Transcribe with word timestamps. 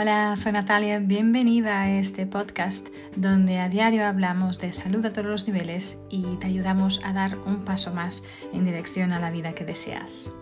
Hola, 0.00 0.36
soy 0.36 0.52
Natalia, 0.52 1.00
bienvenida 1.00 1.82
a 1.82 1.90
este 1.90 2.24
podcast 2.24 2.86
donde 3.16 3.58
a 3.58 3.68
diario 3.68 4.06
hablamos 4.06 4.60
de 4.60 4.72
salud 4.72 5.04
a 5.04 5.10
todos 5.10 5.26
los 5.26 5.48
niveles 5.48 6.04
y 6.08 6.36
te 6.36 6.46
ayudamos 6.46 7.00
a 7.04 7.12
dar 7.12 7.36
un 7.36 7.64
paso 7.64 7.92
más 7.92 8.22
en 8.52 8.64
dirección 8.64 9.10
a 9.10 9.18
la 9.18 9.32
vida 9.32 9.56
que 9.56 9.64
deseas. 9.64 10.32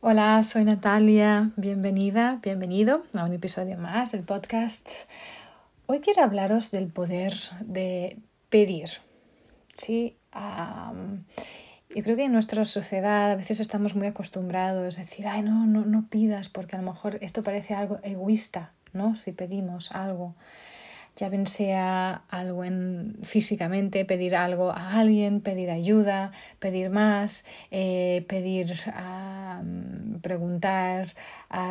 Hola, 0.00 0.42
soy 0.42 0.64
Natalia, 0.64 1.52
bienvenida, 1.54 2.40
bienvenido 2.42 3.04
a 3.16 3.24
un 3.24 3.32
episodio 3.32 3.78
más 3.78 4.10
del 4.10 4.24
podcast. 4.24 4.88
Hoy 5.86 6.00
quiero 6.00 6.24
hablaros 6.24 6.72
del 6.72 6.88
poder 6.88 7.34
de 7.60 8.18
pedir. 8.48 8.88
Sí, 9.72 10.16
yo 11.94 12.02
creo 12.02 12.16
que 12.16 12.24
en 12.24 12.32
nuestra 12.32 12.64
sociedad 12.64 13.30
a 13.30 13.36
veces 13.36 13.60
estamos 13.60 13.94
muy 13.94 14.08
acostumbrados 14.08 14.98
a 14.98 15.00
decir, 15.00 15.28
ay, 15.28 15.42
no, 15.42 15.64
no, 15.66 15.84
no 15.84 16.06
pidas, 16.08 16.48
porque 16.48 16.74
a 16.76 16.80
lo 16.80 16.90
mejor 16.90 17.18
esto 17.20 17.44
parece 17.44 17.74
algo 17.74 18.00
egoísta, 18.02 18.72
¿no? 18.92 19.14
Si 19.14 19.30
pedimos 19.30 19.92
algo, 19.92 20.34
ya 21.14 21.28
bien 21.28 21.46
sea 21.46 22.24
algo 22.28 22.64
en, 22.64 23.16
físicamente, 23.22 24.04
pedir 24.04 24.34
algo 24.34 24.72
a 24.72 24.98
alguien, 24.98 25.40
pedir 25.40 25.70
ayuda, 25.70 26.32
pedir 26.58 26.90
más, 26.90 27.46
eh, 27.70 28.24
pedir, 28.28 28.74
preguntar, 30.20 31.14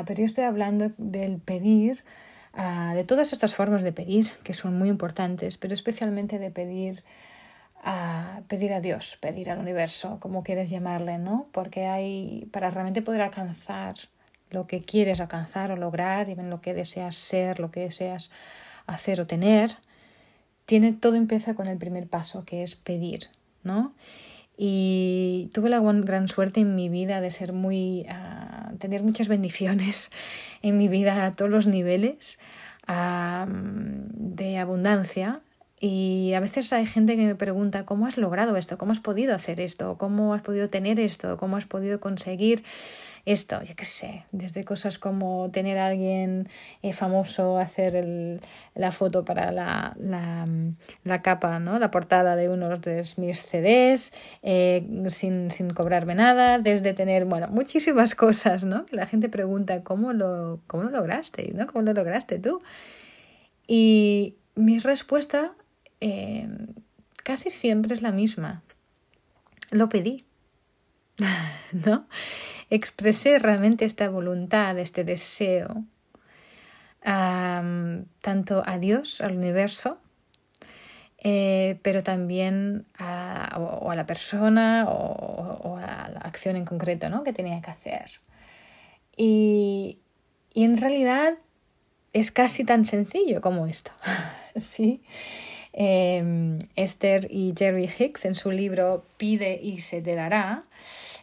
pero 0.06 0.20
yo 0.20 0.26
estoy 0.26 0.46
hablando 0.46 0.92
del 0.98 1.40
pedir, 1.40 2.02
de 2.96 3.04
todas 3.04 3.34
estas 3.34 3.56
formas 3.56 3.84
de 3.84 3.92
pedir, 3.92 4.32
que 4.44 4.54
son 4.54 4.78
muy 4.78 4.88
importantes, 4.88 5.58
pero 5.58 5.74
especialmente 5.74 6.40
de 6.40 6.52
pedir 6.52 7.04
a 7.84 8.42
pedir 8.48 8.74
a 8.74 8.80
Dios, 8.80 9.18
pedir 9.20 9.52
al 9.52 9.60
universo, 9.60 10.18
como 10.22 10.44
quieres 10.44 10.70
llamarle, 10.70 11.18
¿no? 11.18 11.48
Porque 11.52 11.86
hay, 11.86 12.48
para 12.52 12.70
realmente 12.70 13.02
poder 13.02 13.22
alcanzar 13.22 13.96
lo 14.50 14.68
que 14.68 14.82
quieres 14.82 15.20
alcanzar 15.20 15.72
o 15.72 15.76
lograr, 15.76 16.30
y 16.30 16.36
lo 16.36 16.62
que 16.62 16.74
deseas 16.74 17.16
ser, 17.16 17.60
lo 17.60 17.72
que 17.72 17.82
deseas 17.82 18.32
hacer 18.86 19.20
o 19.20 19.28
tener, 19.28 19.76
tiene, 20.66 20.94
todo 20.94 21.16
empieza 21.16 21.56
con 21.56 21.68
el 21.68 21.78
primer 21.78 22.08
paso, 22.08 22.46
que 22.46 22.64
es 22.64 22.76
pedir, 22.76 23.30
¿no? 23.64 23.94
Y 24.56 25.50
tuve 25.54 25.70
la 25.70 25.80
gran 25.80 26.28
suerte 26.28 26.62
en 26.62 26.76
mi 26.76 26.88
vida 26.88 27.20
de 27.20 27.32
ser 27.32 27.52
muy, 27.52 28.06
uh, 28.08 28.78
tener 28.78 29.04
muchas 29.04 29.28
bendiciones 29.36 30.10
en 30.62 30.78
mi 30.78 30.88
vida 30.88 31.26
a 31.26 31.32
todos 31.36 31.52
los 31.52 31.68
niveles 31.68 32.40
de 32.86 34.58
abundancia, 34.58 35.42
y 35.86 36.34
a 36.34 36.40
veces 36.40 36.72
hay 36.72 36.88
gente 36.88 37.18
que 37.18 37.26
me 37.26 37.36
pregunta, 37.36 37.86
¿cómo 37.86 38.08
has 38.08 38.16
logrado 38.16 38.56
esto? 38.56 38.78
¿Cómo 38.78 38.94
has 38.94 39.02
podido 39.02 39.36
hacer 39.36 39.60
esto? 39.60 39.98
¿Cómo 39.98 40.34
has 40.34 40.42
podido 40.42 40.70
tener 40.70 40.98
esto? 40.98 41.36
¿Cómo 41.36 41.58
has 41.58 41.66
podido 41.66 42.00
conseguir 42.00 42.64
esto? 43.26 43.62
Yo 43.64 43.76
qué 43.76 43.84
sé, 43.84 44.24
desde 44.32 44.64
cosas 44.64 44.98
como 44.98 45.50
tener 45.52 45.78
a 45.78 45.88
alguien 45.88 46.48
eh, 46.84 46.94
famoso, 46.94 47.58
hacer 47.58 48.40
la 48.76 48.94
foto 48.94 49.26
para 49.26 49.52
la, 49.52 49.94
la, 50.00 50.46
la, 51.04 51.22
capa, 51.22 51.60
¿no? 51.60 51.78
la 51.80 51.92
portada 51.92 52.38
de 52.38 52.48
uno 52.48 52.70
de 52.78 53.04
mis 53.18 53.42
CDs, 53.42 54.14
eh, 54.42 54.88
sin, 55.08 55.52
sin 55.52 55.72
cobrarme 55.72 56.16
nada, 56.16 56.60
desde 56.60 56.94
tener, 56.94 57.26
bueno, 57.26 57.50
muchísimas 57.50 58.16
cosas, 58.24 58.64
¿no? 58.64 58.86
Que 58.86 58.96
la 58.96 59.06
gente 59.06 59.28
pregunta, 59.28 59.84
¿cómo 59.84 60.14
lo, 60.14 60.62
cómo 60.66 60.84
lo 60.84 60.92
lograste? 60.92 61.52
¿no? 61.54 61.68
¿Cómo 61.68 61.82
lo 61.82 61.92
lograste 61.92 62.40
tú? 62.40 62.62
Y 63.68 64.38
mi 64.56 64.80
respuesta 64.80 65.52
eh, 66.06 66.50
casi 67.24 67.50
siempre 67.50 67.96
es 67.96 68.02
la 68.02 68.12
misma. 68.12 68.62
Lo 69.72 69.88
pedí, 69.88 70.26
¿no? 71.86 72.08
Expresé 72.70 73.40
realmente 73.40 73.86
esta 73.86 74.10
voluntad, 74.10 74.78
este 74.80 75.06
deseo, 75.06 75.86
tanto 77.02 78.64
a 78.66 78.78
Dios, 78.80 79.22
al 79.22 79.38
universo, 79.38 79.98
eh, 81.20 81.80
pero 81.84 82.04
también 82.04 82.86
a, 82.98 83.58
o, 83.58 83.90
a 83.90 83.96
la 83.96 84.06
persona 84.06 84.86
o, 84.90 85.78
a 85.78 86.10
la 86.10 86.20
acción 86.20 86.58
en 86.58 86.66
concreto 86.66 87.10
¿no? 87.10 87.24
que 87.24 87.32
tenía 87.32 87.62
que 87.62 87.72
hacer. 87.72 88.12
Y, 89.16 90.00
y 90.54 90.66
en 90.66 90.76
realidad 90.78 91.36
es 92.12 92.32
casi 92.32 92.66
tan 92.66 92.84
sencillo 92.86 93.40
como 93.40 93.68
esto, 93.68 93.92
¿sí? 94.60 95.02
Em, 95.76 96.60
Esther 96.76 97.28
y 97.32 97.56
Jerry 97.58 97.90
Hicks 97.98 98.26
en 98.26 98.36
su 98.36 98.52
libro 98.52 99.04
Pide 99.18 99.60
y 99.62 99.80
se 99.80 100.04
te 100.04 100.14
dará, 100.14 100.66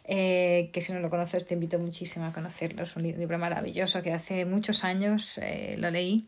eh, 0.03 0.69
que 0.73 0.81
si 0.81 0.91
no 0.91 0.99
lo 0.99 1.09
conoces 1.09 1.45
te 1.47 1.53
invito 1.53 1.79
muchísimo 1.79 2.25
a 2.25 2.33
conocerlo, 2.33 2.83
es 2.83 2.93
un 2.97 3.03
libro 3.03 3.39
maravilloso 3.39 4.01
que 4.01 4.11
hace 4.11 4.43
muchos 4.43 4.83
años 4.83 5.37
eh, 5.37 5.75
lo 5.79 5.89
leí. 5.89 6.27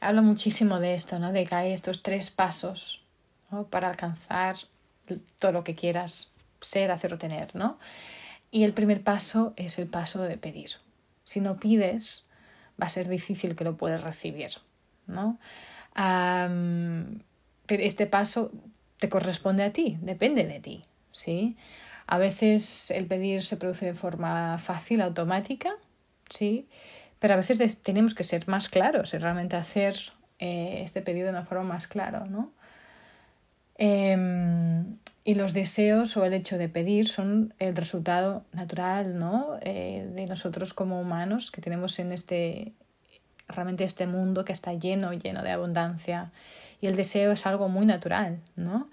Hablo 0.00 0.22
muchísimo 0.22 0.80
de 0.80 0.94
esto, 0.94 1.18
¿no? 1.18 1.32
de 1.32 1.46
que 1.46 1.54
hay 1.54 1.72
estos 1.72 2.02
tres 2.02 2.28
pasos 2.28 3.02
para 3.70 3.88
alcanzar 3.88 4.56
todo 5.38 5.52
lo 5.52 5.64
que 5.64 5.74
quieras 5.74 6.32
ser, 6.60 6.90
hacer 6.90 7.14
o 7.14 7.18
tener. 7.18 7.54
¿no? 7.54 7.78
Y 8.50 8.64
el 8.64 8.74
primer 8.74 9.02
paso 9.02 9.54
es 9.56 9.78
el 9.78 9.88
paso 9.88 10.22
de 10.22 10.36
pedir. 10.36 10.72
Si 11.24 11.40
no 11.40 11.58
pides, 11.58 12.26
va 12.80 12.86
a 12.86 12.90
ser 12.90 13.08
difícil 13.08 13.56
que 13.56 13.64
lo 13.64 13.76
puedas 13.76 14.02
recibir. 14.02 14.50
¿no? 15.06 15.38
Este 17.78 18.06
paso 18.06 18.50
te 18.98 19.08
corresponde 19.08 19.62
a 19.62 19.72
ti, 19.72 19.98
depende 20.00 20.44
de 20.44 20.60
ti, 20.60 20.82
¿sí? 21.12 21.56
A 22.06 22.18
veces 22.18 22.90
el 22.90 23.06
pedir 23.06 23.44
se 23.44 23.56
produce 23.56 23.86
de 23.86 23.94
forma 23.94 24.58
fácil, 24.58 25.00
automática, 25.00 25.70
¿sí? 26.28 26.66
Pero 27.20 27.34
a 27.34 27.36
veces 27.36 27.76
tenemos 27.82 28.14
que 28.14 28.24
ser 28.24 28.48
más 28.48 28.68
claros 28.68 29.14
y 29.14 29.18
realmente 29.18 29.56
hacer 29.56 29.94
eh, 30.38 30.80
este 30.82 31.02
pedido 31.02 31.26
de 31.26 31.30
una 31.30 31.44
forma 31.44 31.64
más 31.64 31.86
clara, 31.86 32.24
¿no? 32.24 32.50
Em, 33.76 34.98
y 35.24 35.34
los 35.34 35.52
deseos 35.52 36.16
o 36.16 36.24
el 36.24 36.34
hecho 36.34 36.58
de 36.58 36.68
pedir 36.68 37.06
son 37.08 37.54
el 37.58 37.76
resultado 37.76 38.44
natural, 38.52 39.18
¿no? 39.18 39.58
Eh, 39.62 40.10
de 40.14 40.26
nosotros 40.26 40.74
como 40.74 41.00
humanos 41.00 41.50
que 41.50 41.60
tenemos 41.60 41.98
en 41.98 42.12
este, 42.12 42.72
realmente 43.50 43.84
este 43.84 44.06
mundo 44.06 44.44
que 44.44 44.52
está 44.52 44.72
lleno, 44.74 45.12
lleno 45.12 45.42
de 45.42 45.50
abundancia 45.50 46.30
y 46.80 46.86
el 46.86 46.96
deseo 46.96 47.32
es 47.32 47.46
algo 47.46 47.68
muy 47.68 47.86
natural, 47.86 48.40
¿no? 48.56 48.88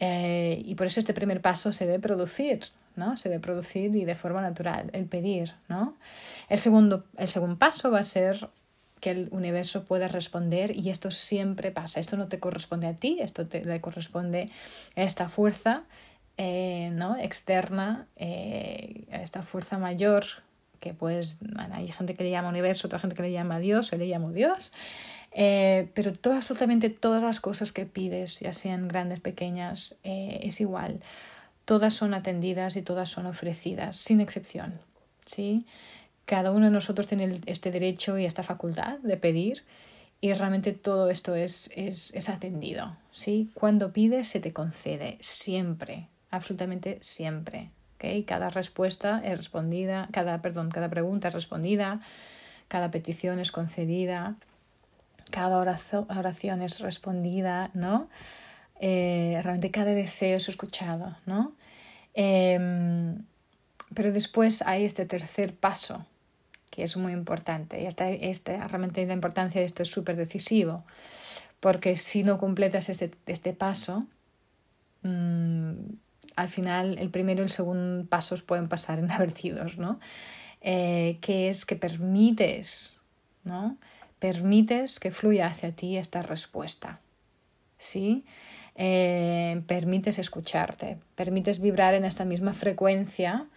Eh, 0.00 0.62
y 0.64 0.74
por 0.74 0.86
eso 0.86 1.00
este 1.00 1.14
primer 1.14 1.40
paso 1.40 1.72
se 1.72 1.86
debe 1.86 2.00
producir, 2.00 2.60
¿no? 2.96 3.16
Se 3.16 3.28
debe 3.28 3.40
producir 3.40 3.94
y 3.94 4.04
de 4.04 4.14
forma 4.14 4.42
natural, 4.42 4.90
el 4.92 5.06
pedir, 5.06 5.54
¿no? 5.68 5.96
El 6.48 6.58
segundo, 6.58 7.04
el 7.16 7.28
segundo 7.28 7.58
paso 7.58 7.90
va 7.90 8.00
a 8.00 8.04
ser 8.04 8.50
que 9.00 9.10
el 9.10 9.28
universo 9.32 9.84
pueda 9.84 10.08
responder 10.08 10.76
y 10.76 10.90
esto 10.90 11.10
siempre 11.10 11.72
pasa. 11.72 11.98
Esto 11.98 12.16
no 12.16 12.28
te 12.28 12.38
corresponde 12.38 12.86
a 12.86 12.94
ti, 12.94 13.18
esto 13.20 13.46
te 13.46 13.64
le 13.64 13.80
corresponde 13.80 14.50
a 14.94 15.02
esta 15.02 15.28
fuerza 15.28 15.84
eh, 16.36 16.90
¿no? 16.92 17.16
externa, 17.18 18.06
eh, 18.16 19.04
a 19.12 19.16
esta 19.16 19.42
fuerza 19.42 19.78
mayor 19.78 20.24
que 20.82 20.94
pues 20.94 21.38
hay 21.70 21.86
gente 21.92 22.14
que 22.16 22.24
le 22.24 22.30
llama 22.30 22.48
universo, 22.48 22.88
otra 22.88 22.98
gente 22.98 23.14
que 23.14 23.22
le 23.22 23.30
llama 23.30 23.60
Dios, 23.60 23.92
yo 23.92 23.98
le 23.98 24.06
llamo 24.06 24.32
Dios, 24.32 24.72
eh, 25.30 25.88
pero 25.94 26.12
todo, 26.12 26.34
absolutamente 26.34 26.90
todas 26.90 27.22
las 27.22 27.40
cosas 27.40 27.70
que 27.70 27.86
pides, 27.86 28.40
ya 28.40 28.52
sean 28.52 28.88
grandes, 28.88 29.20
pequeñas, 29.20 29.96
eh, 30.02 30.40
es 30.42 30.60
igual. 30.60 31.00
Todas 31.64 31.94
son 31.94 32.14
atendidas 32.14 32.74
y 32.74 32.82
todas 32.82 33.08
son 33.08 33.26
ofrecidas, 33.26 33.96
sin 33.96 34.20
excepción. 34.20 34.80
¿sí? 35.24 35.66
Cada 36.24 36.50
uno 36.50 36.66
de 36.66 36.72
nosotros 36.72 37.06
tiene 37.06 37.40
este 37.46 37.70
derecho 37.70 38.18
y 38.18 38.24
esta 38.24 38.42
facultad 38.42 38.98
de 38.98 39.16
pedir 39.16 39.62
y 40.20 40.32
realmente 40.34 40.72
todo 40.72 41.10
esto 41.10 41.36
es, 41.36 41.70
es, 41.76 42.12
es 42.14 42.28
atendido. 42.28 42.96
¿sí? 43.12 43.52
Cuando 43.54 43.92
pides 43.92 44.26
se 44.26 44.40
te 44.40 44.52
concede, 44.52 45.16
siempre, 45.20 46.08
absolutamente 46.30 46.98
siempre. 47.00 47.70
Cada 48.26 48.50
respuesta 48.50 49.20
es 49.24 49.36
respondida, 49.36 50.08
cada, 50.12 50.42
perdón, 50.42 50.70
cada 50.70 50.88
pregunta 50.88 51.28
es 51.28 51.34
respondida, 51.34 52.00
cada 52.68 52.90
petición 52.90 53.38
es 53.38 53.52
concedida 53.52 54.36
cada 55.32 55.58
oración 55.58 56.62
es 56.62 56.80
respondida, 56.80 57.70
¿no? 57.74 58.08
Eh, 58.80 59.40
realmente 59.42 59.70
cada 59.70 59.92
deseo 59.92 60.36
es 60.36 60.48
escuchado, 60.48 61.16
¿no? 61.26 61.52
Em, 62.14 63.24
pero 63.94 64.12
después 64.12 64.62
hay 64.62 64.84
este 64.84 65.06
tercer 65.06 65.54
paso, 65.54 66.04
que 66.70 66.82
es 66.82 66.96
muy 66.96 67.12
importante. 67.12 67.82
Y 67.82 67.86
este, 67.86 68.30
este, 68.30 68.58
realmente 68.58 69.04
la 69.06 69.14
importancia 69.14 69.60
de 69.60 69.66
esto 69.66 69.82
es 69.82 69.90
súper 69.90 70.16
decisivo, 70.16 70.84
porque 71.60 71.96
si 71.96 72.22
no 72.24 72.38
completas 72.38 72.88
este, 72.88 73.10
este 73.26 73.52
paso, 73.54 74.06
mm, 75.02 75.72
al 76.36 76.48
final 76.48 76.98
el 76.98 77.10
primero 77.10 77.40
y 77.40 77.44
el 77.44 77.50
segundo 77.50 78.08
pasos 78.08 78.42
pueden 78.42 78.68
pasar 78.68 78.98
inadvertidos, 79.00 79.78
¿no? 79.78 80.00
Eh, 80.60 81.18
que 81.20 81.48
es 81.48 81.64
que 81.64 81.76
permites, 81.76 82.98
¿no? 83.44 83.76
permites 84.18 85.00
que 85.00 85.10
fluya 85.10 85.48
hacia 85.48 85.72
ti 85.72 85.96
esta 85.96 86.22
respuesta. 86.22 87.00
¿Sí? 87.76 88.24
Eh, 88.76 89.60
permites 89.66 90.20
escucharte, 90.20 90.98
permites 91.16 91.60
vibrar 91.60 91.94
en 91.94 92.04
esta 92.04 92.24
misma 92.24 92.52
frecuencia 92.52 93.48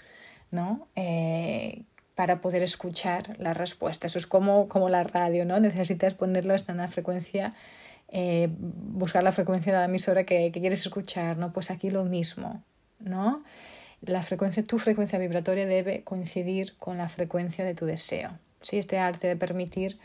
¿no? 0.51 0.87
Eh, 0.95 1.83
para 2.15 2.41
poder 2.41 2.63
escuchar 2.63 3.35
la 3.39 3.53
respuesta. 3.53 4.07
Eso 4.07 4.17
es 4.17 4.25
como, 4.25 4.67
como 4.69 4.89
la 4.89 5.03
radio, 5.03 5.45
¿no? 5.45 5.59
Necesitas 5.59 6.13
ponerlo 6.13 6.55
en 6.55 6.61
una 6.69 6.87
frecuencia, 6.87 7.53
eh, 8.09 8.49
buscar 8.57 9.23
la 9.23 9.31
frecuencia 9.31 9.73
de 9.73 9.79
la 9.79 9.85
emisora 9.85 10.23
que, 10.23 10.51
quieres 10.51 10.81
escuchar, 10.81 11.37
¿no? 11.37 11.51
Pues 11.51 11.71
aquí 11.71 11.89
lo 11.89 12.05
mismo, 12.05 12.63
¿no? 12.99 13.43
La 14.01 14.23
frecuencia, 14.23 14.63
tu 14.63 14.77
frecuencia 14.77 15.17
vibratoria 15.19 15.65
debe 15.65 16.03
coincidir 16.03 16.75
con 16.77 16.97
la 16.97 17.09
frecuencia 17.09 17.65
de 17.65 17.73
tu 17.73 17.85
deseo. 17.85 18.37
¿sí? 18.61 18.77
Este 18.77 18.99
arte 18.99 19.27
de 19.27 19.35
permitir 19.35 19.97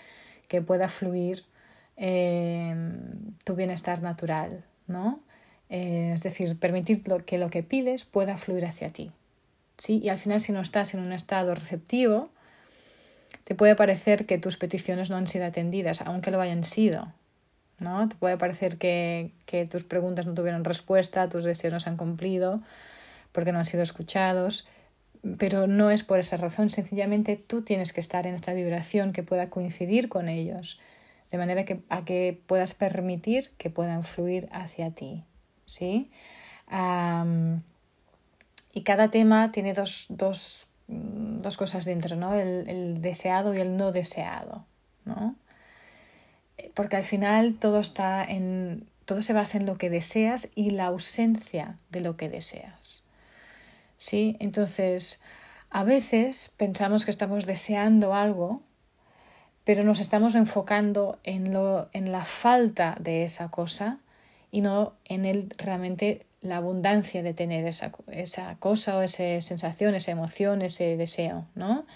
que 0.49 0.63
pueda 0.63 0.89
fluir 0.89 1.45
eh, 1.97 2.75
tu 3.45 3.55
bienestar 3.55 4.01
natural, 4.01 4.65
¿no? 4.87 5.21
Eh, 5.69 6.13
es 6.15 6.23
decir, 6.23 6.59
permitir 6.59 7.03
que 7.25 7.39
lo 7.39 7.51
que 7.51 7.63
pides 7.63 8.05
pueda 8.05 8.37
fluir 8.37 8.65
hacia 8.65 8.89
ti. 8.89 9.13
¿sí? 9.77 10.01
Y 10.03 10.09
al 10.09 10.19
final, 10.19 10.41
si 10.41 10.53
no 10.53 10.61
estás 10.61 10.95
en 10.95 11.01
un 11.01 11.13
estado 11.13 11.55
receptivo, 11.55 12.31
te 13.45 13.55
puede 13.55 13.77
parecer 13.77 14.27
que 14.27 14.39
tus 14.39 14.57
peticiones 14.57 15.11
no 15.11 15.17
han 15.17 15.27
sido 15.27 15.45
atendidas, 15.45 16.01
aunque 16.03 16.31
lo 16.31 16.41
hayan 16.41 16.65
sido. 16.65 17.13
¿No? 17.81 18.09
Te 18.09 18.17
puede 18.17 18.37
parecer 18.37 18.79
que, 18.79 19.33
que 19.47 19.67
tus 19.67 19.85
preguntas 19.85 20.27
no 20.27 20.35
tuvieron 20.35 20.65
respuesta, 20.65 21.29
tus 21.29 21.45
deseos 21.45 21.73
no 21.73 21.81
se 21.81 21.91
han 21.91 21.97
cumplido, 21.97 22.61
porque 23.33 23.53
no 23.53 23.59
han 23.59 23.67
sido 23.67 23.83
escuchados, 23.83 24.67
pero 25.39 25.67
no 25.67 25.91
es 25.91 26.03
por 26.03 26.19
esa 26.19 26.37
razón, 26.37 26.71
sencillamente 26.71 27.37
tú 27.37 27.63
tienes 27.63 27.93
que 27.93 28.01
estar 28.01 28.27
en 28.27 28.35
esta 28.35 28.55
vibración 28.55 29.13
que 29.13 29.23
pueda 29.23 29.51
coincidir 29.51 30.09
con 30.09 30.29
ellos, 30.29 30.81
de 31.31 31.39
manera 31.39 31.65
que, 31.65 31.81
a 31.91 32.05
que 32.05 32.41
puedas 32.47 32.75
permitir 32.75 33.51
que 33.59 33.71
puedan 33.71 34.03
fluir 34.03 34.49
hacia 34.53 34.91
ti. 34.91 35.25
¿sí? 35.71 36.11
y 38.73 38.83
cada 38.83 39.11
tema 39.11 39.51
tiene 39.51 39.75
dos, 39.75 40.07
dos, 40.09 40.67
dos 40.87 41.57
cosas 41.57 41.85
dentro, 41.85 42.15
¿no? 42.17 42.35
El, 42.35 42.69
el, 42.69 43.03
deseado 43.03 43.55
y 43.55 43.59
el 43.59 43.77
no 43.77 43.91
deseado, 43.91 44.65
¿no? 45.05 45.35
Porque 46.75 46.97
al 46.97 47.05
final 47.05 47.55
todo 47.59 47.81
está 47.81 48.25
en. 48.25 48.87
todo 49.05 49.23
se 49.23 49.33
basa 49.33 49.59
en 49.59 49.67
lo 49.67 49.79
que 49.79 49.91
deseas 49.91 50.51
y 50.55 50.71
la 50.71 50.87
ausencia 50.87 51.79
de 51.91 52.01
lo 52.01 52.17
que 52.17 52.29
deseas. 52.29 53.05
¿Sí? 53.97 54.37
Entonces, 54.41 55.23
a 55.71 55.85
veces 55.85 56.53
pensamos 56.57 57.05
que 57.05 57.11
estamos 57.11 57.47
deseando 57.47 58.15
algo, 58.15 58.63
pero 59.65 59.83
nos 59.85 60.01
estamos 60.01 60.35
enfocando 60.35 61.19
en, 61.23 61.53
lo, 61.53 61.89
en 61.93 62.11
la 62.11 62.25
falta 62.25 62.97
de 62.99 63.25
esa 63.25 63.51
cosa 63.51 63.99
y 64.51 64.63
no 64.63 64.95
en 65.05 65.25
el 65.25 65.51
realmente 65.59 66.27
la 66.41 66.57
abundancia 66.57 67.23
de 67.23 67.35
tener 67.35 67.67
esa, 67.67 67.93
esa 68.09 68.57
cosa 68.57 68.97
o 68.97 69.03
esa 69.03 69.41
sensación, 69.41 69.95
esa 69.95 70.11
emoción, 70.11 70.63
ese 70.63 70.97
deseo, 70.97 71.47
¿no? 71.55 71.87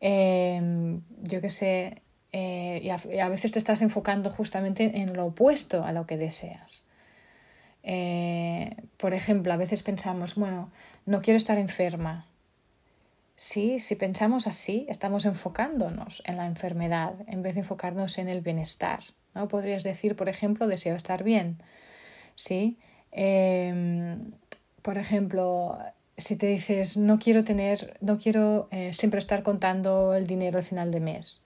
Em, 0.00 1.02
yo 1.22 1.40
qué 1.40 1.50
sé, 1.50 2.02
eh, 2.32 2.80
y, 2.82 3.18
a, 3.18 3.28
veces 3.28 3.52
te 3.52 3.58
estás 3.58 3.82
enfocando 3.82 4.30
justamente 4.30 5.00
en 5.00 5.14
lo 5.14 5.26
opuesto 5.26 5.84
a 5.84 5.92
lo 5.92 6.06
que 6.06 6.16
deseas. 6.16 6.84
Eh, 7.82 8.76
por 8.96 9.14
ejemplo, 9.14 9.52
a 9.52 9.56
veces 9.56 9.82
pensamos, 9.82 10.34
bueno, 10.34 10.70
no 11.06 11.22
quiero 11.22 11.38
estar 11.38 11.58
enferma. 11.58 12.26
Sí, 13.36 13.80
si 13.80 13.96
pensamos 13.96 14.46
así, 14.46 14.86
estamos 14.88 15.24
enfocándonos 15.24 16.22
en 16.26 16.36
la 16.36 16.46
enfermedad 16.46 17.14
en 17.26 17.42
vez 17.42 17.54
de 17.54 17.60
enfocarnos 17.60 18.18
en 18.18 18.28
el 18.28 18.42
bienestar. 18.42 19.00
¿no? 19.34 19.48
Podrías 19.48 19.82
decir, 19.82 20.14
por 20.14 20.28
ejemplo, 20.28 20.66
deseo 20.66 20.94
estar 20.94 21.24
bien. 21.24 21.56
¿sí? 22.34 22.78
Em, 23.12 24.32
por 24.82 24.98
ejemplo, 24.98 25.78
si 26.16 26.36
te 26.36 26.46
dices 26.46 26.96
no 26.96 27.18
quiero 27.18 27.44
tener, 27.44 27.96
no 28.00 28.18
quiero 28.18 28.68
eh, 28.70 28.92
siempre 28.92 29.18
estar 29.18 29.42
contando 29.42 30.14
el 30.14 30.26
dinero 30.26 30.58
al 30.58 30.64
final 30.64 30.90
de 30.90 31.00
mes. 31.00 31.42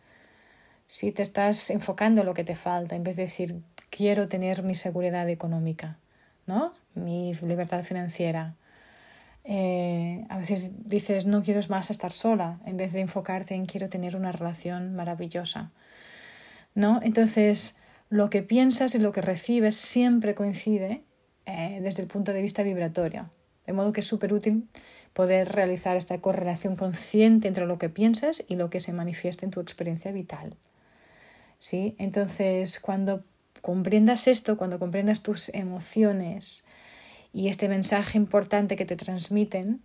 Si 0.86 1.12
te 1.12 1.22
estás 1.22 1.70
enfocando 1.70 2.20
en 2.20 2.26
lo 2.26 2.34
que 2.34 2.44
te 2.44 2.56
falta, 2.56 2.94
en 2.94 3.04
vez 3.04 3.16
de 3.16 3.24
decir 3.24 3.62
quiero 3.90 4.28
tener 4.28 4.62
mi 4.62 4.74
seguridad 4.74 5.28
económica, 5.28 5.98
¿no? 6.46 6.72
Mi 6.94 7.34
libertad 7.34 7.84
financiera. 7.84 8.54
Eh, 9.44 10.24
a 10.30 10.38
veces 10.38 10.70
dices 10.84 11.26
no 11.26 11.42
quiero 11.42 11.60
más 11.68 11.90
estar 11.90 12.12
sola, 12.12 12.58
en 12.64 12.76
vez 12.76 12.92
de 12.92 13.00
enfocarte 13.00 13.54
en 13.54 13.66
quiero 13.66 13.88
tener 13.88 14.16
una 14.16 14.32
relación 14.32 14.94
maravillosa. 14.94 15.70
¿No? 16.74 17.00
Entonces, 17.02 17.78
lo 18.08 18.30
que 18.30 18.42
piensas 18.42 18.94
y 18.94 18.98
lo 18.98 19.12
que 19.12 19.20
recibes 19.20 19.76
siempre 19.76 20.34
coincide 20.34 21.04
eh, 21.46 21.78
desde 21.82 22.02
el 22.02 22.08
punto 22.08 22.32
de 22.32 22.42
vista 22.42 22.62
vibratorio. 22.62 23.30
De 23.66 23.72
modo 23.72 23.92
que 23.92 24.00
es 24.00 24.06
súper 24.06 24.32
útil 24.32 24.68
poder 25.12 25.52
realizar 25.52 25.96
esta 25.96 26.20
correlación 26.20 26.76
consciente 26.76 27.48
entre 27.48 27.66
lo 27.66 27.78
que 27.78 27.88
piensas 27.88 28.44
y 28.48 28.56
lo 28.56 28.70
que 28.70 28.80
se 28.80 28.92
manifiesta 28.92 29.46
en 29.46 29.50
tu 29.50 29.60
experiencia 29.60 30.12
vital. 30.12 30.56
¿Sí? 31.58 31.94
Entonces, 31.98 32.80
cuando 32.80 33.24
comprendas 33.62 34.28
esto, 34.28 34.56
cuando 34.56 34.78
comprendas 34.78 35.22
tus 35.22 35.48
emociones 35.50 36.66
y 37.32 37.48
este 37.48 37.68
mensaje 37.68 38.18
importante 38.18 38.76
que 38.76 38.84
te 38.84 38.96
transmiten, 38.96 39.82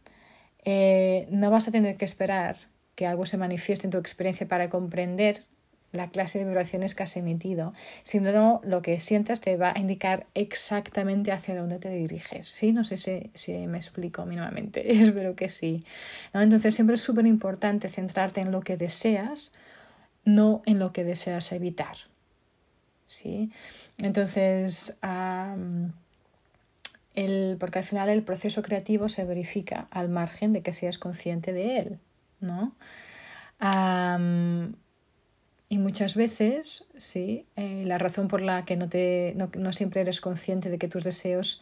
eh, 0.66 1.28
no 1.32 1.50
vas 1.50 1.68
a 1.68 1.72
tener 1.72 1.96
que 1.96 2.06
esperar 2.06 2.58
que 2.96 3.08
algo 3.08 3.26
se 3.26 3.38
manifieste 3.38 3.88
en 3.88 3.92
tu 3.92 3.98
experiencia 3.98 4.48
para 4.48 4.70
comprender 4.70 5.42
la 5.92 6.10
clase 6.10 6.40
de 6.40 6.46
vibraciones 6.46 6.94
que 6.94 7.04
has 7.04 7.18
emitido, 7.18 7.74
sino 8.04 8.62
lo 8.64 8.82
que 8.82 9.00
sientas 9.00 9.42
te 9.42 9.58
va 9.58 9.74
a 9.76 9.80
indicar 9.80 10.28
exactamente 10.36 11.32
hacia 11.32 11.56
dónde 11.56 11.80
te 11.80 11.90
diriges. 11.90 12.48
¿sí? 12.48 12.74
No 12.74 12.84
sé 12.84 12.98
si, 13.34 13.68
me 13.68 13.78
explico 13.78 14.26
mínimamente, 14.26 14.92
espero 15.02 15.36
que 15.36 15.50
sí. 15.50 15.86
Entonces 16.34 16.76
siempre 16.76 16.96
es 16.96 17.02
súper 17.02 17.26
importante 17.26 17.90
centrarte 17.90 18.42
en 18.42 18.52
lo 18.52 18.62
que 18.62 18.78
deseas, 18.78 19.54
no 20.36 20.62
en 20.66 20.80
lo 20.80 20.94
que 20.94 21.04
deseas 21.04 21.52
evitar. 21.52 21.96
¿sí? 23.08 23.52
Entonces, 23.98 25.00
el, 27.16 27.58
porque 27.60 27.80
al 27.80 27.86
final 27.86 28.10
el 28.10 28.24
proceso 28.24 28.62
creativo 28.62 29.10
se 29.10 29.26
verifica 29.26 29.88
al 29.92 30.10
margen 30.10 30.54
de 30.54 30.62
que 30.62 30.74
seas 30.74 30.98
consciente 30.98 31.54
de 31.54 31.80
él. 31.80 32.00
¿no? 32.40 32.74
Y 35.72 35.78
muchas 35.78 36.16
veces, 36.16 36.88
sí, 36.98 37.46
eh, 37.56 37.84
la 37.86 38.00
razón 38.00 38.28
por 38.28 38.42
la 38.42 38.66
que 38.66 38.76
no, 38.76 38.90
te, 38.90 39.34
no, 39.36 39.52
no, 39.56 39.72
siempre 39.72 40.02
eres 40.02 40.20
consciente 40.20 40.72
de 40.72 40.80
que 40.80 40.88
tus 40.88 41.04
deseos 41.04 41.62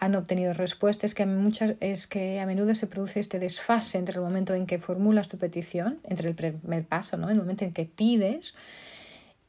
han 0.00 0.14
obtenido 0.14 0.54
respuesta 0.54 1.06
es 1.06 1.14
que, 1.14 1.26
muchas, 1.26 1.74
es 1.80 2.06
que 2.06 2.40
a 2.40 2.46
menudo 2.46 2.74
se 2.74 2.86
produce 2.86 3.20
este 3.20 3.38
desfase 3.38 3.98
entre 3.98 4.16
el 4.16 4.22
momento 4.22 4.54
en 4.54 4.66
que 4.66 4.78
formulas 4.78 5.28
tu 5.28 5.36
petición, 5.36 6.00
entre 6.04 6.30
el 6.30 6.34
primer 6.34 6.86
paso, 6.86 7.18
¿no? 7.18 7.28
el 7.28 7.36
momento 7.36 7.64
en 7.64 7.72
que 7.72 7.84
pides 7.84 8.54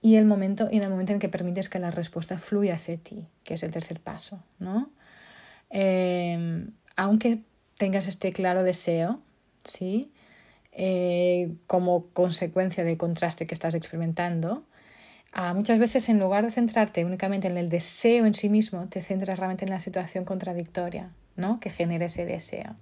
y 0.02 0.16
el 0.16 0.26
momento, 0.26 0.68
y 0.70 0.78
en 0.78 0.84
el 0.84 0.90
momento 0.90 1.14
en 1.14 1.20
que 1.20 1.30
permites 1.30 1.70
que 1.70 1.80
la 1.80 1.90
respuesta 1.90 2.38
fluya 2.38 2.76
hacia 2.76 2.98
ti, 2.98 3.28
que 3.44 3.54
es 3.54 3.64
el 3.64 3.72
tercer 3.72 4.02
paso. 4.02 4.44
¿no? 4.60 4.92
Eh, 5.70 6.68
aunque 6.98 7.40
tengas 7.78 8.08
este 8.08 8.34
claro 8.34 8.64
deseo, 8.64 9.22
¿sí? 9.64 10.12
Eh, 10.74 11.54
como 11.68 12.08
consecuencia 12.08 12.84
del 12.84 12.98
contraste 12.98 13.46
que 13.46 13.54
estás 13.54 13.76
experimentando, 13.76 14.64
muchas 15.54 15.80
veces 15.80 16.10
en 16.10 16.20
lugar 16.20 16.46
de 16.46 16.52
centrarte 16.52 17.06
únicamente 17.06 17.48
en 17.48 17.58
el 17.58 17.70
deseo 17.70 18.26
en 18.26 18.34
sí 18.34 18.50
mismo, 18.50 18.88
te 18.88 19.02
centras 19.02 19.40
realmente 19.40 19.66
en 19.66 19.72
la 19.72 19.80
situación 19.80 20.26
contradictoria 20.26 21.10
¿no? 21.36 21.60
que 21.60 21.70
genera 21.70 22.06
ese 22.06 22.26
deseo. 22.26 22.76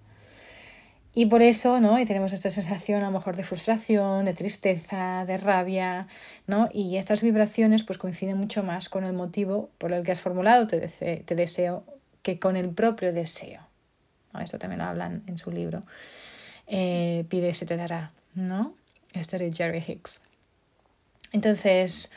Y 1.14 1.26
por 1.26 1.42
eso, 1.42 1.80
¿no? 1.80 2.00
Y 2.00 2.06
tenemos 2.06 2.34
esta 2.34 2.52
sensación 2.52 3.02
a 3.02 3.08
lo 3.08 3.12
mejor 3.12 3.36
de 3.36 3.44
frustración, 3.44 4.26
de 4.26 4.34
tristeza, 4.34 5.26
de 5.26 5.38
rabia, 5.38 6.08
¿no? 6.46 6.70
Y 6.72 6.98
estas 6.98 7.24
vibraciones 7.24 7.82
pues 7.82 7.98
coinciden 7.98 8.38
mucho 8.38 8.62
más 8.62 8.90
con 8.90 9.04
el 9.04 9.14
motivo 9.14 9.70
por 9.80 9.92
el 9.92 10.04
que 10.04 10.12
has 10.12 10.22
formulado 10.22 10.68
te, 10.68 10.80
te 10.88 11.36
deseo 11.36 11.84
que 12.22 12.38
con 12.38 12.56
el 12.56 12.70
propio 12.70 13.12
deseo. 13.12 13.62
Esto 14.40 14.60
también 14.60 14.80
lo 14.80 14.86
hablan 14.86 15.24
en 15.26 15.40
su 15.40 15.52
libro 15.52 15.82
eh, 16.70 17.26
pide 17.30 17.54
se 17.54 17.66
te 17.66 17.76
dará, 17.76 18.12
¿no? 18.36 18.76
Esto 19.14 19.38
de 19.38 19.52
Jerry 19.52 19.84
Hicks. 19.86 20.24
Entonces, 21.32 22.12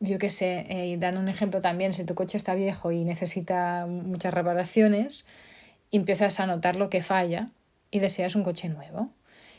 yo 0.00 0.18
qué 0.18 0.30
sé, 0.30 0.66
eh, 0.68 0.96
dan 0.98 1.16
un 1.16 1.28
ejemplo 1.28 1.60
también, 1.60 1.92
si 1.92 2.04
tu 2.04 2.14
coche 2.14 2.36
está 2.36 2.54
viejo 2.54 2.92
y 2.92 3.04
necesita 3.04 3.86
muchas 3.86 4.34
reparaciones, 4.34 5.28
empiezas 5.92 6.40
a 6.40 6.46
notar 6.46 6.76
lo 6.76 6.90
que 6.90 7.02
falla 7.02 7.50
y 7.90 8.00
deseas 8.00 8.34
un 8.34 8.42
coche 8.42 8.68
nuevo. 8.68 9.10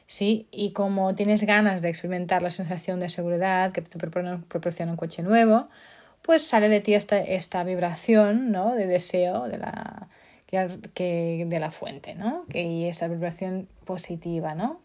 ¿sí? 0.08 0.48
Y 0.52 0.72
como 0.72 1.16
tienes 1.16 1.44
ganas 1.44 1.82
de 1.82 1.90
experimentar 1.90 2.42
la 2.42 2.50
sensación 2.50 3.00
de 3.00 3.10
seguridad 3.10 3.72
que 3.72 3.82
te 3.82 3.98
proporciona 3.98 4.92
un 4.92 4.98
coche 4.98 5.24
nuevo, 5.24 5.70
pues 6.22 6.46
sale 6.46 6.70
de 6.70 6.82
ti 6.82 6.94
esta, 6.94 7.20
esta 7.20 7.64
vibración 7.64 8.52
¿no? 8.52 8.76
de 8.76 8.88
deseo 8.88 9.48
de 9.48 9.58
la, 9.58 10.08
que 10.94 11.46
de 11.48 11.60
la 11.60 11.72
fuente, 11.72 12.16
¿no? 12.16 12.46
Y 12.54 12.86
esa 12.86 13.08
vibración 13.08 13.68
positiva, 13.86 14.54
¿no? 14.56 14.80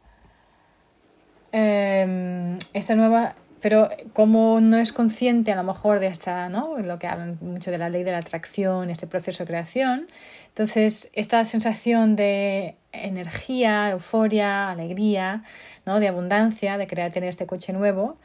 Em, 1.53 2.59
esta 2.73 2.95
nueva 2.95 3.35
pero 3.61 3.91
como 4.12 4.61
no 4.61 4.77
es 4.79 4.93
consciente 4.93 5.53
a 5.53 5.57
lo 5.57 5.65
mejor 5.65 6.00
de 6.00 6.09
esta, 6.09 6.49
¿no? 6.49 6.79
Lo 6.79 6.99
que 6.99 7.07
hablan 7.07 7.38
mucho 7.41 7.71
de 7.71 7.79
la 7.79 7.88
ley 7.88 8.05
de 8.05 8.12
la 8.12 8.19
atracción, 8.19 8.91
este 8.91 9.07
proceso 9.07 9.45
de 9.45 9.49
creación, 9.49 10.07
entonces 10.49 11.11
esta 11.15 11.45
sensación 11.47 12.17
de 12.17 12.77
energía, 12.93 13.91
euforia, 13.91 14.71
alegría, 14.71 15.45
¿no? 15.87 16.00
de 16.00 16.09
abundancia, 16.09 16.79
de 16.79 16.87
crear 16.87 17.11
tener 17.11 17.29
este 17.29 17.47
coche 17.47 17.73
nuevo, 17.73 18.19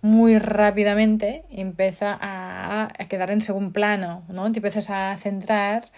muy 0.00 0.38
rápidamente 0.38 1.44
empieza 1.50 2.16
a, 2.20 2.88
quedar 3.08 3.30
en 3.30 3.40
segundo 3.40 3.72
plano, 3.72 4.24
¿no? 4.28 4.50
Te 4.52 4.58
empiezas 4.58 4.90
a 4.90 5.16
centrar 5.18 5.90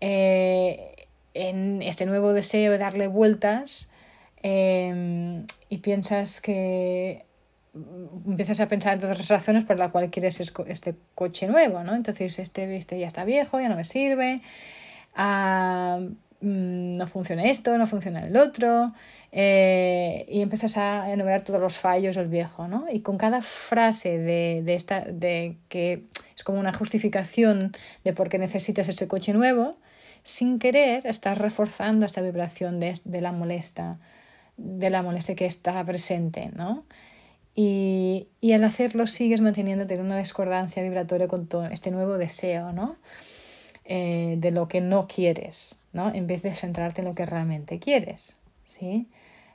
eh, 0.00 1.06
en 1.34 1.82
este 1.82 2.06
nuevo 2.06 2.32
deseo 2.32 2.72
de 2.72 2.78
darle 2.78 3.08
vueltas 3.08 3.92
em, 4.42 5.46
y 5.68 5.78
piensas 5.78 6.40
que 6.40 7.24
empiezas 7.74 8.60
a 8.60 8.68
pensar 8.68 8.94
en 8.94 9.00
todas 9.00 9.18
las 9.18 9.28
razones 9.28 9.64
por 9.64 9.78
las 9.78 9.90
cuales 9.90 10.10
quieres 10.10 10.40
este 10.40 10.94
coche 11.14 11.46
nuevo, 11.46 11.82
¿no? 11.82 11.94
Entonces 11.94 12.38
este, 12.38 12.76
este 12.76 12.98
ya 12.98 13.06
está 13.06 13.24
viejo, 13.24 13.60
ya 13.60 13.68
no 13.68 13.76
me 13.76 13.84
sirve, 13.84 14.42
ah, 15.14 16.00
mm, 16.40 16.92
no 16.96 17.06
funciona 17.06 17.44
esto, 17.44 17.76
no 17.78 17.86
funciona 17.86 18.26
el 18.26 18.36
otro, 18.36 18.92
eh, 19.32 20.26
y 20.28 20.42
empiezas 20.42 20.76
a 20.76 21.10
enumerar 21.10 21.42
todos 21.42 21.60
los 21.60 21.78
fallos 21.78 22.16
del 22.16 22.28
viejo, 22.28 22.68
¿no? 22.68 22.84
Y 22.92 23.00
con 23.00 23.16
cada 23.16 23.40
frase 23.40 24.18
de, 24.18 24.62
de, 24.62 24.74
esta, 24.74 25.00
de 25.00 25.56
que 25.70 26.04
es 26.36 26.44
como 26.44 26.60
una 26.60 26.74
justificación 26.74 27.72
de 28.04 28.12
por 28.12 28.28
qué 28.28 28.38
necesitas 28.38 28.88
ese 28.88 29.08
coche 29.08 29.32
nuevo, 29.32 29.78
sin 30.24 30.58
querer 30.58 31.06
estás 31.06 31.38
reforzando 31.38 32.04
esta 32.04 32.20
vibración 32.20 32.78
de, 32.80 32.92
de 33.04 33.20
la 33.22 33.32
molesta, 33.32 33.98
de 34.58 34.90
la 34.90 35.02
molestia 35.02 35.34
que 35.34 35.46
está 35.46 35.82
presente, 35.84 36.50
¿no? 36.54 36.84
Y, 37.54 38.28
y, 38.40 38.52
al 38.52 38.64
hacerlo 38.64 39.06
sigues 39.06 39.42
manteniéndote 39.42 39.94
en 39.94 40.00
una 40.00 40.18
discordancia 40.18 40.82
vibratoria 40.82 41.28
con 41.28 41.46
todo 41.46 41.66
este 41.66 41.90
nuevo 41.90 42.16
deseo, 42.16 42.72
¿no? 42.72 42.96
Eh, 43.84 44.36
de 44.38 44.52
lo 44.52 44.68
que 44.68 44.80
no 44.80 45.08
quieres, 45.08 45.80
¿no? 45.92 46.14
En 46.14 46.28
vez 46.28 46.42
de 46.42 46.54
centrarte 46.54 47.00
en 47.00 47.08
lo 47.08 47.16
que 47.16 47.26
realmente 47.26 47.80
quieres, 47.80 48.38
¿sí? 48.64 49.08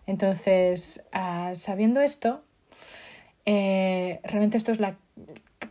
Entonces, 0.06 1.08
ah, 1.14 1.54
sabiendo 1.56 2.02
esto, 2.02 2.44
eh, 3.46 4.20
realmente 4.24 4.58
esto 4.58 4.74
es 4.74 4.82
la, 4.82 4.98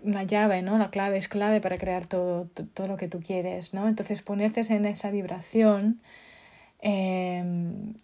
la, 0.03 0.25
llave, 0.25 0.63
¿no? 0.63 0.79
La 0.79 0.91
clave 0.91 1.19
es 1.19 1.29
clave 1.29 1.61
para 1.61 1.77
crear 1.77 2.07
todo, 2.07 2.47
todo, 2.75 2.89
lo 2.89 2.97
que 2.97 3.09
tú 3.09 3.21
quieres, 3.21 3.75
¿no? 3.75 3.89
Entonces, 3.89 4.23
ponerte 4.23 4.63
en 4.73 4.87
esa 4.87 5.11
vibración 5.11 6.01
em, 6.81 7.95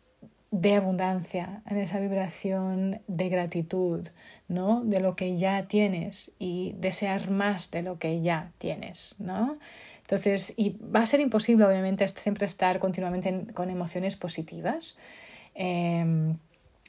de 0.53 0.75
abundancia, 0.75 1.63
en 1.67 1.79
esa 1.79 1.99
vibración 1.99 3.01
de 3.09 3.31
gratitud, 3.31 4.07
¿no? 4.49 4.83
De 4.85 5.01
lo 5.01 5.17
que 5.17 5.39
ya 5.39 5.67
tienes 5.67 6.33
y 6.39 6.75
desear 6.77 7.31
más 7.31 7.71
de 7.71 7.81
lo 7.81 7.99
que 7.99 8.21
ya 8.21 8.53
tienes, 8.59 9.17
¿no? 9.19 9.59
Entonces, 10.03 10.53
y 10.59 10.77
va 10.79 11.01
a 11.01 11.07
ser 11.07 11.21
imposible, 11.21 11.65
obviamente, 11.65 12.07
siempre 12.07 12.45
estar 12.45 12.79
continuamente 12.81 13.47
con 13.55 13.71
emociones 13.71 14.17
positivas 14.17 14.99
em, 15.55 16.37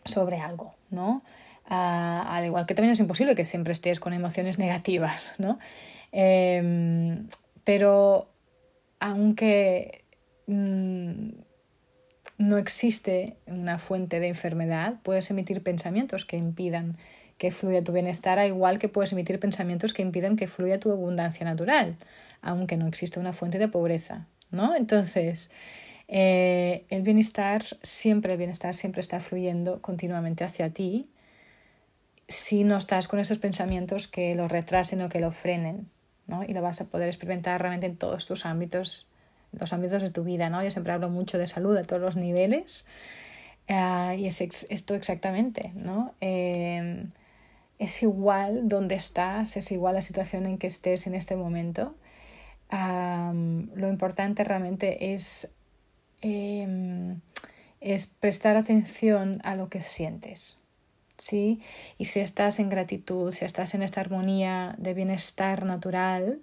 sobre 0.03 0.41
algo, 0.41 0.75
¿no? 0.89 1.23
Ah, 1.65 2.25
al 2.35 2.43
igual 2.43 2.65
que 2.65 2.75
también 2.75 2.91
es 2.91 2.99
imposible 2.99 3.33
que 3.33 3.45
siempre 3.45 3.71
estés 3.71 4.01
con 4.01 4.11
emociones 4.11 4.59
negativas, 4.59 5.31
¿no? 5.37 5.57
Em, 6.11 7.29
pero 7.63 8.29
aunque 8.99 10.03
mm, 10.47 11.02
no 12.43 12.57
existe 12.57 13.37
una 13.45 13.79
fuente 13.79 14.19
de 14.19 14.27
enfermedad, 14.27 14.95
puedes 15.03 15.29
emitir 15.31 15.63
pensamientos 15.63 16.25
que 16.25 16.37
impidan 16.37 16.97
que 17.37 17.51
fluya 17.51 17.83
tu 17.83 17.91
bienestar, 17.91 18.37
al 18.37 18.47
igual 18.47 18.79
que 18.79 18.89
puedes 18.89 19.11
emitir 19.13 19.39
pensamientos 19.39 19.93
que 19.93 20.01
impidan 20.01 20.35
que 20.35 20.47
fluya 20.47 20.79
tu 20.79 20.91
abundancia 20.91 21.45
natural, 21.45 21.97
aunque 22.41 22.77
no 22.77 22.87
existe 22.87 23.19
una 23.19 23.33
fuente 23.33 23.59
de 23.59 23.67
pobreza, 23.67 24.27
¿no? 24.51 24.75
Entonces, 24.75 25.51
eh, 26.07 26.85
el 26.89 27.01
bienestar, 27.01 27.63
siempre 27.81 28.33
el 28.33 28.37
bienestar 28.37 28.75
siempre 28.75 29.01
está 29.01 29.19
fluyendo 29.19 29.81
continuamente 29.81 30.43
hacia 30.43 30.69
ti 30.69 31.09
si 32.27 32.63
no 32.63 32.77
estás 32.77 33.07
con 33.07 33.19
esos 33.19 33.39
pensamientos 33.39 34.07
que 34.07 34.35
lo 34.35 34.47
retrasen 34.47 35.01
o 35.01 35.09
que 35.09 35.19
lo 35.19 35.31
frenen, 35.31 35.89
¿no? 36.27 36.43
Y 36.43 36.53
lo 36.53 36.61
vas 36.61 36.81
a 36.81 36.85
poder 36.85 37.07
experimentar 37.07 37.61
realmente 37.61 37.87
en 37.87 37.97
todos 37.97 38.27
tus 38.27 38.45
ámbitos 38.45 39.07
los 39.59 39.73
ámbitos 39.73 40.01
de 40.01 40.11
tu 40.11 40.23
vida, 40.23 40.49
¿no? 40.49 40.63
Yo 40.63 40.71
siempre 40.71 40.93
hablo 40.93 41.09
mucho 41.09 41.37
de 41.37 41.47
salud 41.47 41.75
a 41.77 41.83
todos 41.83 42.01
los 42.01 42.15
niveles 42.15 42.85
uh, 43.69 44.13
y 44.13 44.27
es 44.27 44.41
esto 44.41 44.95
exactamente, 44.95 45.71
¿no? 45.75 46.13
Eh, 46.21 47.05
es 47.79 48.03
igual 48.03 48.67
donde 48.67 48.95
estás, 48.95 49.57
es 49.57 49.71
igual 49.71 49.95
la 49.95 50.01
situación 50.01 50.45
en 50.45 50.57
que 50.57 50.67
estés 50.67 51.07
en 51.07 51.15
este 51.15 51.35
momento. 51.35 51.95
Lo 52.71 53.89
importante 53.89 54.43
realmente 54.43 55.13
es, 55.13 55.55
eh, 56.21 57.15
es 57.81 58.07
prestar 58.07 58.55
atención 58.55 59.41
a 59.43 59.55
lo 59.55 59.69
que 59.69 59.83
sientes. 59.83 60.63
¿sí? 61.17 61.61
Y 61.97 62.05
si 62.05 62.19
estás 62.19 62.59
en 62.59 62.69
gratitud, 62.69 63.31
si 63.31 63.45
estás 63.45 63.73
en 63.73 63.83
esta 63.83 64.01
armonía 64.01 64.75
de 64.77 64.93
bienestar 64.93 65.65
natural, 65.65 66.39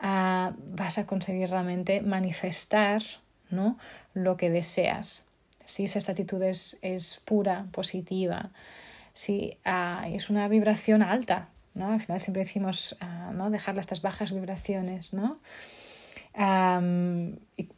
Vas 0.00 0.98
a 0.98 1.06
conseguir 1.06 1.50
realmente 1.50 2.00
manifestar 2.00 3.02
¿no? 3.50 3.78
lo 4.14 4.36
que 4.36 4.50
deseas. 4.50 5.26
Si 5.64 5.84
esa 5.84 5.98
actitud 6.10 6.42
es, 6.42 6.78
es 6.82 7.20
pura, 7.24 7.66
positiva, 7.70 8.50
si 9.12 9.58
ah, 9.64 10.06
es 10.08 10.30
una 10.30 10.48
vibración 10.48 11.02
alta, 11.02 11.48
¿no? 11.74 11.92
Al 11.92 12.00
final 12.00 12.20
siempre 12.20 12.42
decimos 12.42 12.96
uh, 13.00 13.32
¿no? 13.32 13.50
dejar 13.50 13.78
estas 13.78 14.02
bajas 14.02 14.32
vibraciones, 14.32 15.12
¿no? 15.12 15.38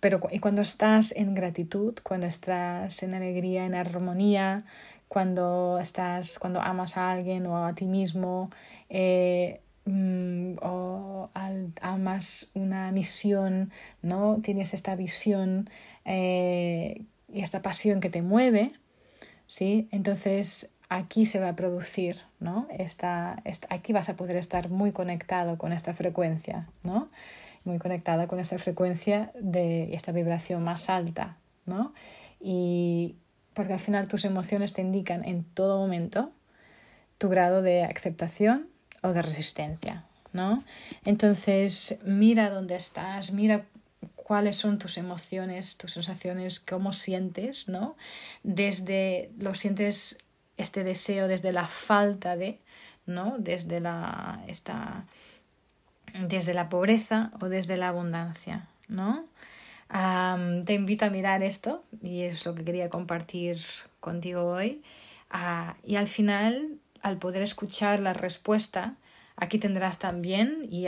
pero 0.00 0.20
y 0.30 0.38
cuando 0.38 0.60
estás 0.60 1.16
en 1.16 1.34
gratitud, 1.34 1.94
cuando 2.02 2.26
estás 2.26 3.02
en 3.02 3.14
alegría, 3.14 3.64
en 3.64 3.74
armonía, 3.74 4.64
cuando 5.08 5.78
estás, 5.80 6.38
cuando 6.38 6.60
amas 6.60 6.98
a 6.98 7.10
alguien 7.10 7.46
o 7.46 7.66
a 7.66 7.74
ti 7.74 7.86
mismo, 7.86 8.50
eh, 8.90 9.61
Mm, 9.84 10.58
o 10.62 11.30
al, 11.34 11.72
amas 11.80 12.50
una 12.54 12.92
misión, 12.92 13.72
¿no? 14.00 14.38
Tienes 14.42 14.74
esta 14.74 14.94
visión 14.94 15.68
eh, 16.04 17.02
y 17.32 17.42
esta 17.42 17.62
pasión 17.62 18.00
que 18.00 18.08
te 18.08 18.22
mueve, 18.22 18.72
¿sí? 19.48 19.88
Entonces 19.90 20.76
aquí 20.88 21.26
se 21.26 21.40
va 21.40 21.48
a 21.50 21.56
producir, 21.56 22.18
¿no? 22.38 22.68
Esta, 22.70 23.42
aquí 23.70 23.92
vas 23.92 24.08
a 24.08 24.14
poder 24.14 24.36
estar 24.36 24.68
muy 24.70 24.92
conectado 24.92 25.58
con 25.58 25.72
esta 25.72 25.94
frecuencia, 25.94 26.68
¿no? 26.84 27.08
Muy 27.64 27.78
conectada 27.78 28.28
con 28.28 28.38
esta 28.38 28.58
frecuencia 28.58 29.32
de 29.40 29.94
esta 29.94 30.12
vibración 30.12 30.62
más 30.62 30.90
alta, 30.90 31.38
¿no? 31.66 31.92
Y 32.40 33.16
porque 33.54 33.72
al 33.72 33.80
final 33.80 34.06
tus 34.06 34.24
emociones 34.24 34.74
te 34.74 34.80
indican 34.80 35.24
en 35.24 35.42
todo 35.42 35.78
momento 35.78 36.30
tu 37.18 37.28
grado 37.28 37.62
de 37.62 37.84
aceptación 37.84 38.71
o 39.02 39.12
de 39.12 39.22
resistencia, 39.22 40.04
¿no? 40.32 40.62
Entonces, 41.04 41.98
mira 42.04 42.50
dónde 42.50 42.76
estás, 42.76 43.32
mira 43.32 43.66
cuáles 44.16 44.56
son 44.56 44.78
tus 44.78 44.96
emociones, 44.96 45.76
tus 45.76 45.92
sensaciones, 45.92 46.60
cómo 46.60 46.92
sientes, 46.92 47.68
¿no? 47.68 47.96
Desde 48.42 49.30
lo 49.38 49.54
sientes 49.54 50.24
este 50.56 50.84
deseo 50.84 51.28
desde 51.28 51.52
la 51.52 51.66
falta 51.66 52.36
de, 52.36 52.60
¿no? 53.06 53.36
Desde 53.38 53.80
la 53.80 54.42
esta 54.46 55.06
desde 56.14 56.54
la 56.54 56.68
pobreza 56.68 57.32
o 57.40 57.48
desde 57.48 57.76
la 57.76 57.88
abundancia, 57.88 58.68
¿no? 58.88 59.26
te 60.64 60.72
invito 60.72 61.04
a 61.04 61.10
mirar 61.10 61.42
esto 61.42 61.84
y 62.00 62.22
es 62.22 62.46
lo 62.46 62.54
que 62.54 62.64
quería 62.64 62.88
compartir 62.88 63.58
contigo 64.00 64.44
hoy. 64.44 64.82
Ah, 65.28 65.76
y 65.84 65.96
al 65.96 66.06
final 66.06 66.78
al 67.02 67.18
poder 67.18 67.42
escuchar 67.42 68.00
la 68.00 68.12
respuesta, 68.12 68.94
aquí 69.36 69.58
tendrás 69.58 69.98
también 69.98 70.68
y, 70.70 70.86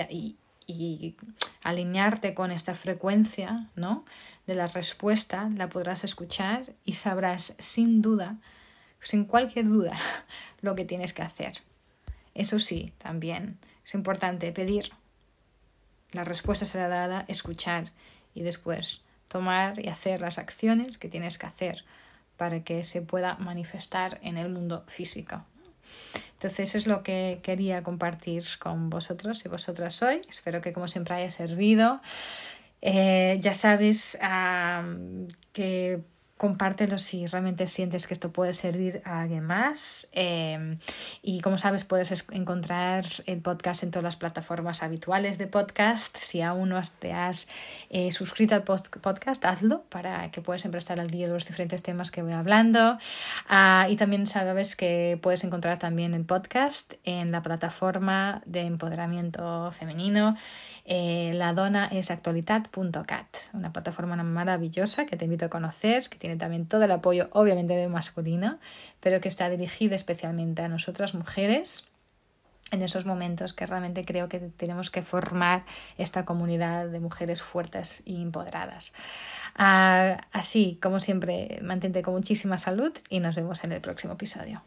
y, 0.66 1.16
alinearte 1.62 2.34
con 2.34 2.50
esta 2.50 2.74
frecuencia 2.74 3.68
¿no? 3.74 4.04
de 4.46 4.54
la 4.54 4.66
respuesta, 4.66 5.50
la 5.56 5.68
podrás 5.68 6.04
escuchar 6.04 6.72
y 6.84 6.94
sabrás 6.94 7.56
sin 7.58 8.00
duda, 8.00 8.36
sin 9.00 9.24
cualquier 9.24 9.66
duda, 9.66 9.98
lo 10.62 10.74
que 10.74 10.84
tienes 10.84 11.12
que 11.12 11.22
hacer. 11.22 11.54
Eso 12.34 12.58
sí, 12.58 12.92
también 12.98 13.58
es 13.84 13.94
importante 13.94 14.50
pedir. 14.52 14.92
La 16.12 16.24
respuesta 16.24 16.64
será 16.64 16.88
dada, 16.88 17.24
escuchar 17.28 17.90
y 18.34 18.42
después 18.42 19.04
tomar 19.28 19.84
y 19.84 19.88
hacer 19.88 20.20
las 20.20 20.38
acciones 20.38 20.96
que 20.96 21.08
tienes 21.08 21.38
que 21.38 21.46
hacer 21.46 21.84
para 22.36 22.62
que 22.62 22.84
se 22.84 23.02
pueda 23.02 23.36
manifestar 23.36 24.18
en 24.22 24.38
el 24.38 24.48
mundo 24.48 24.84
físico. 24.86 25.44
Entonces 26.32 26.68
eso 26.68 26.78
es 26.78 26.86
lo 26.86 27.02
que 27.02 27.40
quería 27.42 27.82
compartir 27.82 28.42
con 28.58 28.90
vosotros 28.90 29.44
y 29.46 29.48
vosotras 29.48 30.02
hoy. 30.02 30.20
Espero 30.28 30.60
que 30.60 30.72
como 30.72 30.88
siempre 30.88 31.14
haya 31.14 31.30
servido. 31.30 32.00
Eh, 32.82 33.38
ya 33.40 33.54
sabes 33.54 34.18
que 35.52 36.00
compártelo 36.36 36.98
si 36.98 37.26
realmente 37.26 37.66
sientes 37.66 38.06
que 38.06 38.14
esto 38.14 38.32
puede 38.32 38.52
servir 38.52 39.02
a 39.04 39.20
alguien 39.20 39.44
más. 39.44 40.08
Em, 40.12 40.78
y 41.22 41.40
como 41.40 41.58
sabes, 41.58 41.84
puedes 41.84 42.24
encontrar 42.30 43.04
el 43.26 43.40
podcast 43.40 43.82
en 43.84 43.90
todas 43.90 44.04
las 44.04 44.16
plataformas 44.16 44.82
habituales 44.82 45.38
de 45.38 45.46
podcast. 45.46 46.16
Si 46.18 46.42
aún 46.42 46.70
no 46.70 46.80
te 46.98 47.12
has 47.12 47.48
eh, 47.88 48.10
suscrito 48.10 48.54
al 48.54 48.64
podcast, 48.64 49.44
hazlo 49.44 49.82
para 49.84 50.30
que 50.30 50.40
puedas 50.40 50.62
siempre 50.62 50.78
estar 50.78 50.98
al 50.98 51.10
día 51.10 51.28
de 51.28 51.32
los 51.32 51.46
diferentes 51.46 51.82
temas 51.82 52.10
que 52.10 52.22
voy 52.22 52.32
hablando. 52.32 52.98
Ah, 53.48 53.86
y 53.88 53.96
también 53.96 54.26
sabes 54.26 54.74
que 54.74 55.18
puedes 55.22 55.44
encontrar 55.44 55.78
también 55.78 56.14
el 56.14 56.24
podcast 56.24 56.94
en 57.04 57.30
la 57.30 57.42
plataforma 57.42 58.42
de 58.44 58.62
empoderamiento 58.62 59.70
femenino. 59.72 60.36
Eh, 60.86 61.32
la 61.34 61.54
dona 61.54 61.86
es 61.86 62.10
actualidad.cat, 62.10 63.36
una 63.54 63.72
plataforma 63.72 64.22
maravillosa 64.22 65.06
que 65.06 65.16
te 65.16 65.24
invito 65.24 65.46
a 65.46 65.48
conocer, 65.48 66.08
que 66.10 66.18
tiene 66.18 66.33
también 66.36 66.66
todo 66.66 66.84
el 66.84 66.90
apoyo, 66.90 67.28
obviamente, 67.32 67.76
de 67.76 67.88
masculino, 67.88 68.58
pero 69.00 69.20
que 69.20 69.28
está 69.28 69.48
dirigida 69.48 69.96
especialmente 69.96 70.62
a 70.62 70.68
nosotras 70.68 71.14
mujeres 71.14 71.88
en 72.70 72.82
esos 72.82 73.06
momentos 73.06 73.52
que 73.52 73.66
realmente 73.66 74.04
creo 74.04 74.28
que 74.28 74.40
tenemos 74.40 74.90
que 74.90 75.02
formar 75.02 75.64
esta 75.98 76.24
comunidad 76.24 76.86
de 76.88 77.00
mujeres 77.00 77.42
fuertes 77.42 78.02
y 78.04 78.20
empoderadas. 78.20 78.94
Ah, 79.54 80.20
así, 80.32 80.78
como 80.82 81.00
siempre, 81.00 81.58
mantente 81.62 82.02
con 82.02 82.14
muchísima 82.14 82.58
salud 82.58 82.92
y 83.08 83.20
nos 83.20 83.36
vemos 83.36 83.64
en 83.64 83.72
el 83.72 83.80
próximo 83.80 84.14
episodio. 84.14 84.62